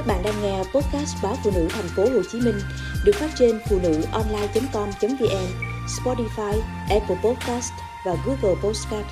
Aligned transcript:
Các 0.00 0.06
bạn 0.06 0.22
đang 0.22 0.42
nghe 0.42 0.58
podcast 0.58 1.16
báo 1.22 1.34
phụ 1.44 1.50
nữ 1.54 1.68
thành 1.70 1.88
phố 1.96 2.02
Hồ 2.02 2.22
Chí 2.32 2.40
Minh 2.40 2.54
được 3.04 3.12
phát 3.14 3.30
trên 3.38 3.60
phụ 3.68 3.78
nữ 3.82 4.02
online.com.vn, 4.12 5.46
Spotify, 5.86 6.60
Apple 6.90 7.16
Podcast 7.24 7.72
và 8.06 8.16
Google 8.26 8.60
Podcast. 8.62 9.06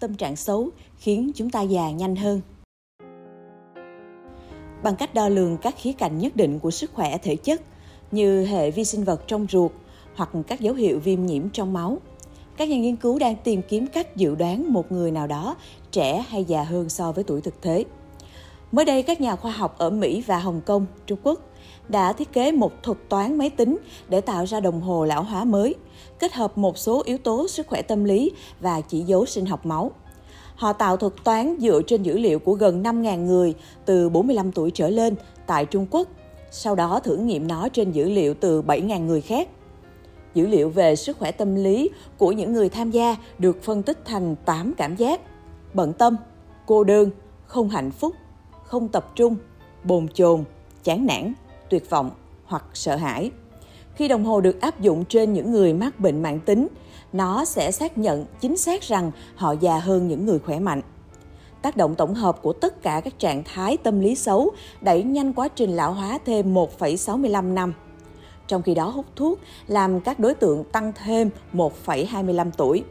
Tâm 0.00 0.14
trạng 0.14 0.36
xấu 0.36 0.68
khiến 0.98 1.32
chúng 1.34 1.50
ta 1.50 1.62
già 1.62 1.90
nhanh 1.90 2.16
hơn. 2.16 2.40
Bằng 4.82 4.96
cách 4.98 5.14
đo 5.14 5.28
lường 5.28 5.56
các 5.56 5.74
khía 5.78 5.92
cạnh 5.92 6.18
nhất 6.18 6.36
định 6.36 6.58
của 6.58 6.70
sức 6.70 6.90
khỏe 6.94 7.18
thể 7.18 7.36
chất 7.36 7.62
như 8.10 8.46
hệ 8.46 8.70
vi 8.70 8.84
sinh 8.84 9.04
vật 9.04 9.22
trong 9.26 9.46
ruột 9.50 9.72
hoặc 10.14 10.30
các 10.46 10.60
dấu 10.60 10.74
hiệu 10.74 10.98
viêm 10.98 11.26
nhiễm 11.26 11.50
trong 11.50 11.72
máu, 11.72 11.98
các 12.56 12.68
nhà 12.68 12.76
nghiên 12.76 12.96
cứu 12.96 13.18
đang 13.18 13.36
tìm 13.44 13.62
kiếm 13.68 13.86
cách 13.86 14.16
dự 14.16 14.34
đoán 14.34 14.72
một 14.72 14.92
người 14.92 15.10
nào 15.10 15.26
đó 15.26 15.56
trẻ 15.90 16.24
hay 16.28 16.44
già 16.44 16.62
hơn 16.62 16.88
so 16.88 17.12
với 17.12 17.24
tuổi 17.24 17.40
thực 17.40 17.60
tế. 17.60 17.84
Mới 18.72 18.84
đây, 18.84 19.02
các 19.02 19.20
nhà 19.20 19.36
khoa 19.36 19.50
học 19.52 19.78
ở 19.78 19.90
Mỹ 19.90 20.22
và 20.26 20.38
Hồng 20.38 20.60
Kông, 20.66 20.86
Trung 21.06 21.18
Quốc 21.22 21.40
đã 21.88 22.12
thiết 22.12 22.32
kế 22.32 22.52
một 22.52 22.72
thuật 22.82 22.98
toán 23.08 23.38
máy 23.38 23.50
tính 23.50 23.78
để 24.08 24.20
tạo 24.20 24.46
ra 24.46 24.60
đồng 24.60 24.80
hồ 24.80 25.04
lão 25.04 25.22
hóa 25.22 25.44
mới, 25.44 25.74
kết 26.18 26.32
hợp 26.32 26.58
một 26.58 26.78
số 26.78 27.02
yếu 27.04 27.18
tố 27.18 27.48
sức 27.48 27.66
khỏe 27.66 27.82
tâm 27.82 28.04
lý 28.04 28.30
và 28.60 28.80
chỉ 28.80 29.00
dấu 29.00 29.26
sinh 29.26 29.46
học 29.46 29.66
máu. 29.66 29.90
Họ 30.56 30.72
tạo 30.72 30.96
thuật 30.96 31.12
toán 31.24 31.56
dựa 31.60 31.82
trên 31.86 32.02
dữ 32.02 32.18
liệu 32.18 32.38
của 32.38 32.54
gần 32.54 32.82
5.000 32.82 33.24
người 33.24 33.54
từ 33.84 34.08
45 34.08 34.52
tuổi 34.52 34.70
trở 34.70 34.88
lên 34.88 35.14
tại 35.46 35.64
Trung 35.64 35.86
Quốc, 35.90 36.08
sau 36.50 36.74
đó 36.74 37.00
thử 37.04 37.16
nghiệm 37.16 37.48
nó 37.48 37.68
trên 37.68 37.92
dữ 37.92 38.08
liệu 38.08 38.34
từ 38.34 38.62
7.000 38.62 39.06
người 39.06 39.20
khác. 39.20 39.48
Dữ 40.34 40.46
liệu 40.46 40.68
về 40.70 40.96
sức 40.96 41.18
khỏe 41.18 41.32
tâm 41.32 41.54
lý 41.54 41.90
của 42.18 42.32
những 42.32 42.52
người 42.52 42.68
tham 42.68 42.90
gia 42.90 43.16
được 43.38 43.62
phân 43.62 43.82
tích 43.82 43.98
thành 44.04 44.36
8 44.44 44.74
cảm 44.76 44.96
giác: 44.96 45.20
bận 45.74 45.92
tâm, 45.92 46.16
cô 46.66 46.84
đơn, 46.84 47.10
không 47.46 47.68
hạnh 47.68 47.90
phúc, 47.90 48.14
không 48.66 48.88
tập 48.88 49.12
trung, 49.14 49.36
bồn 49.84 50.08
chồn, 50.14 50.44
chán 50.84 51.06
nản, 51.06 51.32
tuyệt 51.70 51.90
vọng 51.90 52.10
hoặc 52.44 52.64
sợ 52.74 52.96
hãi. 52.96 53.30
Khi 53.94 54.08
đồng 54.08 54.24
hồ 54.24 54.40
được 54.40 54.60
áp 54.60 54.80
dụng 54.80 55.04
trên 55.04 55.32
những 55.32 55.52
người 55.52 55.72
mắc 55.72 56.00
bệnh 56.00 56.22
mãn 56.22 56.40
tính, 56.40 56.68
nó 57.12 57.44
sẽ 57.44 57.70
xác 57.70 57.98
nhận 57.98 58.26
chính 58.40 58.56
xác 58.56 58.82
rằng 58.82 59.10
họ 59.34 59.54
già 59.60 59.78
hơn 59.78 60.08
những 60.08 60.26
người 60.26 60.38
khỏe 60.38 60.58
mạnh. 60.58 60.80
Tác 61.62 61.76
động 61.76 61.94
tổng 61.94 62.14
hợp 62.14 62.42
của 62.42 62.52
tất 62.52 62.82
cả 62.82 63.00
các 63.04 63.18
trạng 63.18 63.42
thái 63.44 63.76
tâm 63.76 64.00
lý 64.00 64.14
xấu 64.14 64.50
đẩy 64.80 65.02
nhanh 65.02 65.32
quá 65.32 65.48
trình 65.48 65.76
lão 65.76 65.92
hóa 65.92 66.18
thêm 66.24 66.54
1,65 66.54 67.54
năm. 67.54 67.72
Trong 68.46 68.62
khi 68.62 68.74
đó 68.74 68.88
hút 68.88 69.06
thuốc 69.16 69.40
làm 69.66 70.00
các 70.00 70.18
đối 70.18 70.34
tượng 70.34 70.64
tăng 70.64 70.92
thêm 71.04 71.30
1,25 71.52 72.50
tuổi. 72.56 72.84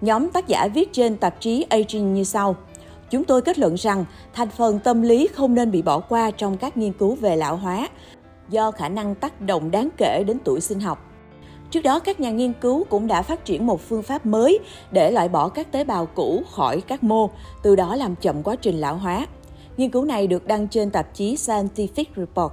Nhóm 0.00 0.30
tác 0.30 0.48
giả 0.48 0.68
viết 0.74 0.92
trên 0.92 1.16
tạp 1.16 1.40
chí 1.40 1.66
Aging 1.70 2.14
như 2.14 2.24
sau. 2.24 2.56
Chúng 3.10 3.24
tôi 3.24 3.42
kết 3.42 3.58
luận 3.58 3.74
rằng 3.74 4.04
thành 4.32 4.48
phần 4.50 4.78
tâm 4.78 5.02
lý 5.02 5.28
không 5.34 5.54
nên 5.54 5.70
bị 5.70 5.82
bỏ 5.82 6.00
qua 6.00 6.30
trong 6.30 6.56
các 6.56 6.76
nghiên 6.76 6.92
cứu 6.92 7.14
về 7.14 7.36
lão 7.36 7.56
hóa 7.56 7.88
do 8.48 8.70
khả 8.70 8.88
năng 8.88 9.14
tác 9.14 9.40
động 9.40 9.70
đáng 9.70 9.88
kể 9.96 10.24
đến 10.26 10.38
tuổi 10.44 10.60
sinh 10.60 10.80
học. 10.80 10.98
Trước 11.70 11.80
đó, 11.80 11.98
các 11.98 12.20
nhà 12.20 12.30
nghiên 12.30 12.52
cứu 12.52 12.84
cũng 12.84 13.06
đã 13.06 13.22
phát 13.22 13.44
triển 13.44 13.66
một 13.66 13.80
phương 13.80 14.02
pháp 14.02 14.26
mới 14.26 14.58
để 14.90 15.10
loại 15.10 15.28
bỏ 15.28 15.48
các 15.48 15.72
tế 15.72 15.84
bào 15.84 16.06
cũ 16.06 16.42
khỏi 16.50 16.80
các 16.80 17.04
mô, 17.04 17.30
từ 17.62 17.76
đó 17.76 17.96
làm 17.96 18.16
chậm 18.16 18.42
quá 18.42 18.56
trình 18.56 18.80
lão 18.80 18.96
hóa. 18.96 19.26
Nghiên 19.76 19.90
cứu 19.90 20.04
này 20.04 20.26
được 20.26 20.46
đăng 20.46 20.68
trên 20.68 20.90
tạp 20.90 21.14
chí 21.14 21.34
Scientific 21.34 22.04
Report. 22.16 22.52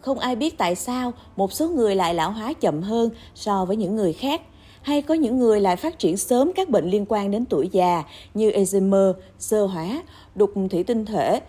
Không 0.00 0.18
ai 0.18 0.36
biết 0.36 0.58
tại 0.58 0.74
sao 0.74 1.12
một 1.36 1.52
số 1.52 1.68
người 1.68 1.94
lại 1.94 2.14
lão 2.14 2.30
hóa 2.30 2.52
chậm 2.52 2.82
hơn 2.82 3.10
so 3.34 3.64
với 3.64 3.76
những 3.76 3.96
người 3.96 4.12
khác 4.12 4.40
hay 4.84 5.02
có 5.02 5.14
những 5.14 5.38
người 5.38 5.60
lại 5.60 5.76
phát 5.76 5.98
triển 5.98 6.16
sớm 6.16 6.52
các 6.52 6.68
bệnh 6.68 6.90
liên 6.90 7.04
quan 7.08 7.30
đến 7.30 7.44
tuổi 7.44 7.68
già 7.72 8.02
như 8.34 8.50
Alzheimer, 8.50 9.12
sơ 9.38 9.66
hóa, 9.66 10.02
đục 10.34 10.52
thủy 10.70 10.84
tinh 10.84 11.04
thể, 11.04 11.40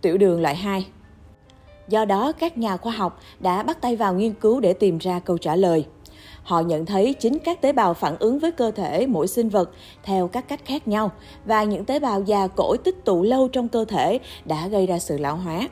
tiểu 0.00 0.18
đường 0.18 0.40
loại 0.40 0.56
2. 0.56 0.86
Do 1.88 2.04
đó, 2.04 2.32
các 2.32 2.58
nhà 2.58 2.76
khoa 2.76 2.92
học 2.92 3.20
đã 3.40 3.62
bắt 3.62 3.80
tay 3.80 3.96
vào 3.96 4.14
nghiên 4.14 4.32
cứu 4.32 4.60
để 4.60 4.72
tìm 4.72 4.98
ra 4.98 5.18
câu 5.18 5.38
trả 5.38 5.56
lời. 5.56 5.86
Họ 6.42 6.60
nhận 6.60 6.86
thấy 6.86 7.14
chính 7.14 7.38
các 7.38 7.60
tế 7.60 7.72
bào 7.72 7.94
phản 7.94 8.16
ứng 8.18 8.38
với 8.38 8.52
cơ 8.52 8.70
thể 8.70 9.06
mỗi 9.06 9.28
sinh 9.28 9.48
vật 9.48 9.70
theo 10.02 10.28
các 10.28 10.48
cách 10.48 10.60
khác 10.64 10.88
nhau 10.88 11.12
và 11.44 11.64
những 11.64 11.84
tế 11.84 12.00
bào 12.00 12.22
già 12.22 12.46
cỗi 12.46 12.78
tích 12.78 13.04
tụ 13.04 13.22
lâu 13.22 13.48
trong 13.48 13.68
cơ 13.68 13.84
thể 13.84 14.18
đã 14.44 14.68
gây 14.68 14.86
ra 14.86 14.98
sự 14.98 15.18
lão 15.18 15.36
hóa. 15.36 15.68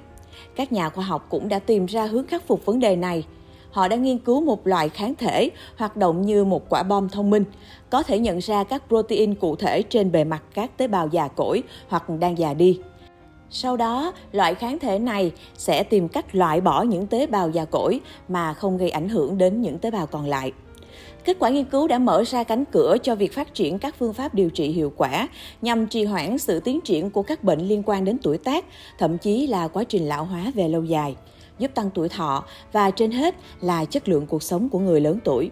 Các 0.57 0.73
nhà 0.73 0.89
khoa 0.89 1.05
học 1.05 1.27
cũng 1.31 1.49
đã 1.49 1.59
tìm 1.59 1.87
ra 1.87 2.07
hướng 2.07 2.27
khắc 2.27 2.47
phục 2.47 2.67
vấn 2.67 2.81
đề 2.81 2.97
này– 2.97 3.25
họ 3.75 3.89
đã 3.89 3.97
nghiên 3.97 4.19
cứu 4.19 4.41
một 4.41 4.67
loại 4.67 4.89
kháng 4.89 5.15
thể 5.15 5.51
hoạt 5.77 5.97
động 5.97 6.23
như 6.23 6.45
một 6.45 6.69
quả 6.69 6.83
bom 6.83 7.09
thông 7.09 7.31
minh, 7.31 7.45
có 7.91 8.03
thể 8.03 8.19
nhận 8.19 8.39
ra 8.39 8.65
các 8.65 8.83
protein 8.89 9.35
cụ 9.35 9.57
thể 9.57 9.83
trên 9.83 10.13
bề 10.13 10.25
mặt 10.25 10.43
các 10.55 10.79
tế 10.79 10.87
bào 10.87 11.09
già 11.09 11.29
cỗi 11.29 11.63
hoặc 11.89 12.11
đang 12.21 12.39
già 12.39 12.55
đi. 12.55 12.81
Sau 13.51 13.77
đó, 13.77 14.13
loại 14.33 14.55
kháng 14.55 14.79
thể 14.79 14.99
này 14.99 15.33
sẽ 15.57 15.83
tìm 15.83 16.09
cách 16.09 16.35
loại 16.35 16.61
bỏ 16.61 16.83
những 16.83 17.07
tế 17.07 17.27
bào 17.27 17.51
già 17.51 17.65
cỗi 17.65 18.01
mà 18.29 18.55
không 18.55 18.79
gây 18.79 18.91
ảnh 18.91 19.09
hưởng 19.09 19.39
đến 19.39 19.63
những 19.63 19.79
tế 19.79 19.91
bào 19.91 20.07
còn 20.07 20.27
lại. 20.27 20.53
Kết 21.25 21.37
quả 21.39 21.51
nghiên 21.51 21.65
cứu 21.65 21.89
đã 21.89 21.99
mở 21.99 22.25
ra 22.25 22.45
cánh 22.45 22.65
cửa 22.65 22.97
cho 23.03 23.15
việc 23.15 23.33
phát 23.33 23.55
triển 23.55 23.79
các 23.79 23.95
phương 23.99 24.13
pháp 24.13 24.35
điều 24.35 24.51
trị 24.51 24.69
hiệu 24.69 24.93
quả 24.97 25.29
nhằm 25.63 25.87
trì 25.87 26.05
hoãn 26.05 26.39
sự 26.39 26.61
tiến 26.61 26.81
triển 26.81 27.11
của 27.11 27.23
các 27.23 27.45
bệnh 27.45 27.61
liên 27.61 27.83
quan 27.87 28.05
đến 28.05 28.19
tuổi 28.23 28.39
tác, 28.39 28.65
thậm 28.99 29.19
chí 29.19 29.47
là 29.47 29.69
quá 29.69 29.85
trình 29.85 30.09
lão 30.09 30.25
hóa 30.25 30.53
về 30.55 30.69
lâu 30.69 30.85
dài 30.85 31.17
giúp 31.59 31.71
tăng 31.75 31.91
tuổi 31.95 32.09
thọ 32.09 32.45
và 32.73 32.91
trên 32.91 33.11
hết 33.11 33.35
là 33.61 33.85
chất 33.85 34.09
lượng 34.09 34.27
cuộc 34.27 34.43
sống 34.43 34.69
của 34.69 34.79
người 34.79 35.01
lớn 35.01 35.19
tuổi. 35.25 35.51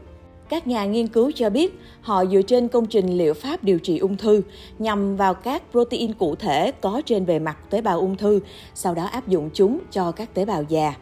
Các 0.49 0.67
nhà 0.67 0.85
nghiên 0.85 1.07
cứu 1.07 1.31
cho 1.35 1.51
biết 1.51 1.79
họ 2.01 2.25
dựa 2.27 2.43
trên 2.43 2.69
công 2.69 2.87
trình 2.87 3.19
liệu 3.19 3.35
pháp 3.35 3.65
điều 3.65 3.79
trị 3.79 3.99
ung 3.99 4.17
thư 4.17 4.43
nhằm 4.79 5.17
vào 5.17 5.35
các 5.35 5.63
protein 5.71 6.13
cụ 6.13 6.35
thể 6.35 6.73
có 6.73 7.03
trên 7.07 7.27
bề 7.27 7.39
mặt 7.39 7.59
tế 7.71 7.81
bào 7.81 8.01
ung 8.01 8.17
thư, 8.17 8.41
sau 8.75 8.95
đó 8.95 9.05
áp 9.05 9.29
dụng 9.29 9.51
chúng 9.55 9.79
cho 9.91 10.13
các 10.13 10.35
tế 10.35 10.45
bào 10.45 10.63
già. 10.63 10.95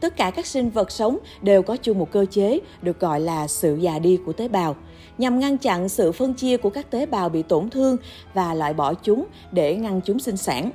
Tất 0.00 0.16
cả 0.16 0.30
các 0.30 0.46
sinh 0.46 0.70
vật 0.70 0.90
sống 0.90 1.18
đều 1.42 1.62
có 1.62 1.76
chung 1.76 1.98
một 1.98 2.10
cơ 2.10 2.26
chế 2.30 2.60
được 2.82 3.00
gọi 3.00 3.20
là 3.20 3.46
sự 3.46 3.76
già 3.76 3.98
đi 3.98 4.18
của 4.26 4.32
tế 4.32 4.48
bào, 4.48 4.76
nhằm 5.18 5.38
ngăn 5.38 5.58
chặn 5.58 5.88
sự 5.88 6.12
phân 6.12 6.34
chia 6.34 6.56
của 6.56 6.70
các 6.70 6.90
tế 6.90 7.06
bào 7.06 7.28
bị 7.28 7.42
tổn 7.42 7.70
thương 7.70 7.96
và 8.34 8.54
loại 8.54 8.74
bỏ 8.74 8.94
chúng 8.94 9.24
để 9.52 9.76
ngăn 9.76 10.00
chúng 10.04 10.18
sinh 10.18 10.36
sản. 10.36 10.70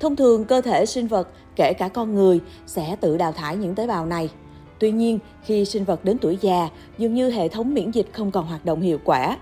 Thông 0.00 0.16
thường, 0.16 0.44
cơ 0.44 0.60
thể 0.60 0.86
sinh 0.86 1.06
vật, 1.06 1.28
kể 1.56 1.72
cả 1.72 1.88
con 1.88 2.14
người, 2.14 2.40
sẽ 2.66 2.96
tự 3.00 3.16
đào 3.16 3.32
thải 3.32 3.56
những 3.56 3.74
tế 3.74 3.86
bào 3.86 4.06
này. 4.06 4.30
Tuy 4.78 4.90
nhiên, 4.90 5.18
khi 5.42 5.64
sinh 5.64 5.84
vật 5.84 6.04
đến 6.04 6.18
tuổi 6.18 6.38
già, 6.40 6.68
dường 6.98 7.14
như 7.14 7.30
hệ 7.30 7.48
thống 7.48 7.74
miễn 7.74 7.90
dịch 7.90 8.06
không 8.12 8.30
còn 8.30 8.46
hoạt 8.46 8.64
động 8.64 8.80
hiệu 8.80 8.98
quả. 9.04 9.36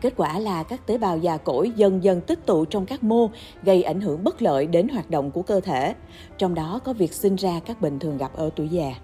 Kết 0.00 0.12
quả 0.16 0.38
là 0.38 0.62
các 0.62 0.86
tế 0.86 0.98
bào 0.98 1.18
già 1.18 1.36
cỗi 1.36 1.72
dần 1.76 2.04
dần 2.04 2.20
tích 2.20 2.46
tụ 2.46 2.64
trong 2.64 2.86
các 2.86 3.02
mô, 3.02 3.30
gây 3.62 3.82
ảnh 3.82 4.00
hưởng 4.00 4.24
bất 4.24 4.42
lợi 4.42 4.66
đến 4.66 4.88
hoạt 4.88 5.10
động 5.10 5.30
của 5.30 5.42
cơ 5.42 5.60
thể. 5.60 5.94
Trong 6.38 6.54
đó 6.54 6.80
có 6.84 6.92
việc 6.92 7.12
sinh 7.12 7.36
ra 7.36 7.60
các 7.66 7.80
bệnh 7.80 7.98
thường 7.98 8.18
gặp 8.18 8.30
ở 8.34 8.50
tuổi 8.56 8.68
già. 8.68 8.94